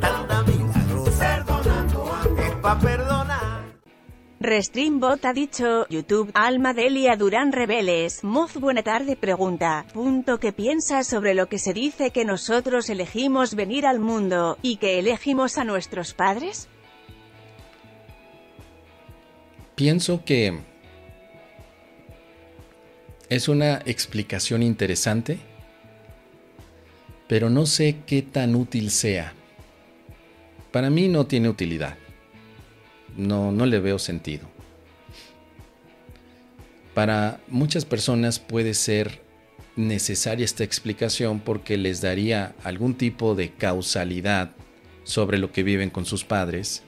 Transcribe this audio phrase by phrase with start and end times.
[0.00, 1.40] Tanta milagrosa.
[4.40, 11.06] Restreambot ha dicho, YouTube, Alma Delia Durán Rebeles, Moz Buena Tarde pregunta, punto ¿qué piensas
[11.06, 15.64] sobre lo que se dice que nosotros elegimos venir al mundo, y que elegimos a
[15.64, 16.68] nuestros padres?
[19.74, 20.58] Pienso que
[23.28, 25.38] es una explicación interesante,
[27.30, 29.32] pero no sé qué tan útil sea.
[30.70, 31.96] Para mí no tiene utilidad
[33.16, 34.48] no, no le veo sentido.
[36.94, 39.20] Para muchas personas puede ser
[39.76, 44.50] necesaria esta explicación porque les daría algún tipo de causalidad
[45.04, 46.82] sobre lo que viven con sus padres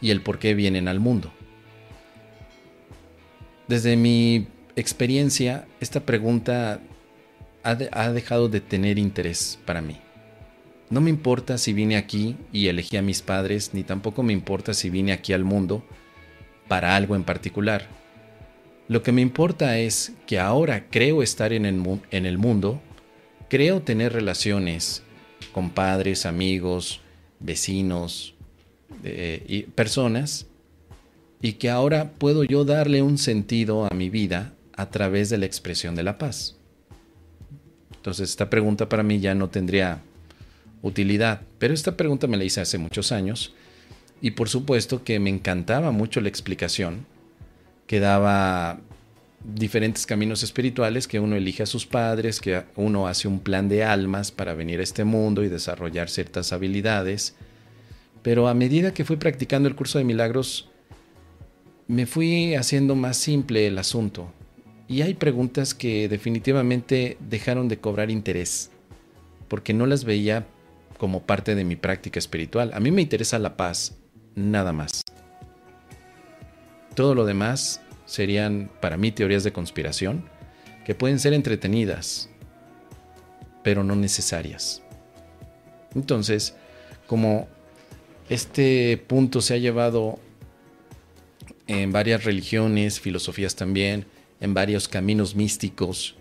[0.00, 1.32] y el por qué vienen al mundo.
[3.68, 6.80] Desde mi experiencia, esta pregunta
[7.62, 9.98] ha, dejado de tener interés para mí.
[10.90, 14.74] No me importa si vine aquí y elegí a mis padres, ni tampoco me importa
[14.74, 15.82] si vine aquí al mundo
[16.68, 17.88] para algo en particular.
[18.88, 22.80] Lo que me importa es que ahora creo estar en el, en el mundo,
[23.48, 25.02] creo tener relaciones
[25.52, 27.00] con padres, amigos,
[27.40, 28.34] vecinos
[29.02, 30.46] eh, y personas,
[31.40, 35.46] y que ahora puedo yo darle un sentido a mi vida a través de la
[35.46, 36.56] expresión de la paz.
[38.02, 40.00] Entonces esta pregunta para mí ya no tendría
[40.82, 41.42] utilidad.
[41.60, 43.54] Pero esta pregunta me la hice hace muchos años
[44.20, 47.06] y por supuesto que me encantaba mucho la explicación
[47.86, 48.80] que daba
[49.44, 53.84] diferentes caminos espirituales, que uno elige a sus padres, que uno hace un plan de
[53.84, 57.36] almas para venir a este mundo y desarrollar ciertas habilidades.
[58.24, 60.68] Pero a medida que fui practicando el curso de milagros,
[61.86, 64.32] me fui haciendo más simple el asunto.
[64.88, 68.70] Y hay preguntas que definitivamente dejaron de cobrar interés,
[69.48, 70.46] porque no las veía
[70.98, 72.70] como parte de mi práctica espiritual.
[72.74, 73.96] A mí me interesa la paz,
[74.34, 75.02] nada más.
[76.94, 80.24] Todo lo demás serían para mí teorías de conspiración
[80.84, 82.28] que pueden ser entretenidas,
[83.62, 84.82] pero no necesarias.
[85.94, 86.54] Entonces,
[87.06, 87.48] como
[88.28, 90.18] este punto se ha llevado
[91.66, 94.06] en varias religiones, filosofías también,
[94.42, 96.16] en varios caminos místicos,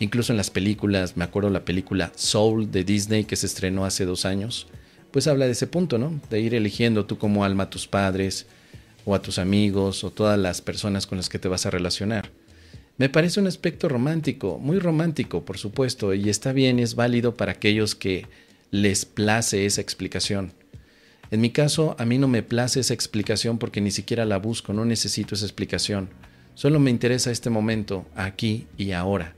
[0.00, 4.04] Incluso en las películas, me acuerdo la película Soul de Disney que se estrenó hace
[4.04, 4.66] dos años,
[5.12, 6.20] pues habla de ese punto, ¿no?
[6.30, 8.46] De ir eligiendo tú como alma a tus padres,
[9.04, 12.30] o a tus amigos, o todas las personas con las que te vas a relacionar.
[12.96, 17.52] Me parece un aspecto romántico, muy romántico, por supuesto, y está bien, es válido para
[17.52, 18.26] aquellos que
[18.70, 20.52] les place esa explicación.
[21.30, 24.72] En mi caso, a mí no me place esa explicación porque ni siquiera la busco,
[24.72, 26.10] no necesito esa explicación.
[26.54, 29.34] Solo me interesa este momento, aquí y ahora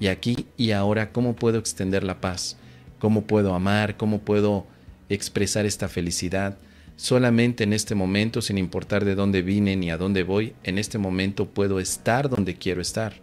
[0.00, 2.56] y aquí y ahora cómo puedo extender la paz,
[2.98, 4.66] cómo puedo amar, cómo puedo
[5.08, 6.58] expresar esta felicidad.
[6.96, 10.98] Solamente en este momento, sin importar de dónde vine ni a dónde voy, en este
[10.98, 13.14] momento puedo estar donde quiero estar.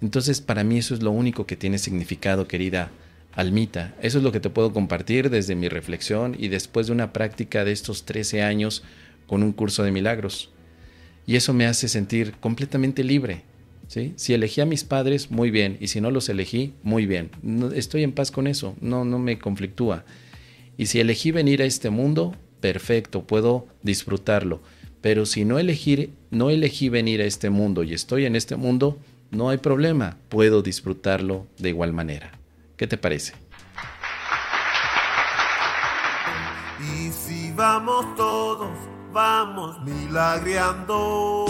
[0.00, 2.90] Entonces, para mí eso es lo único que tiene significado, querida
[3.32, 3.94] Almita.
[4.00, 7.64] Eso es lo que te puedo compartir desde mi reflexión y después de una práctica
[7.64, 8.84] de estos 13 años
[9.26, 10.53] con un curso de milagros.
[11.26, 13.42] Y eso me hace sentir completamente libre,
[14.16, 17.30] si elegí a mis padres, muy bien, y si no los elegí, muy bien.
[17.74, 20.04] estoy en paz con eso, no, no me conflictúa.
[20.76, 24.62] Y si elegí venir a este mundo, perfecto, puedo disfrutarlo.
[25.00, 28.98] Pero si no elegí, no elegí venir a este mundo y estoy en este mundo,
[29.30, 32.32] no hay problema, puedo disfrutarlo de igual manera.
[32.76, 33.34] ¿Qué te parece?
[36.80, 38.70] Y si vamos todos,
[39.12, 41.44] vamos milagreando.